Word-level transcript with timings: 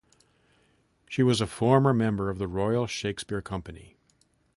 She 1.07 1.21
was 1.21 1.41
a 1.41 1.45
former 1.45 1.93
member 1.93 2.31
of 2.31 2.39
the 2.39 2.47
Royal 2.47 2.87
Shakespeare 2.87 3.39
Company. 3.39 3.97